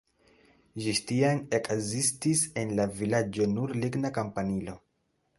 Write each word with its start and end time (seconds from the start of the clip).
Ĝis 0.83 0.99
tiam 1.09 1.41
ekzistis 1.57 2.41
en 2.61 2.71
la 2.79 2.87
vilaĝo 3.01 3.47
nur 3.51 3.75
ligna 3.83 4.11
kampanilo. 4.17 4.75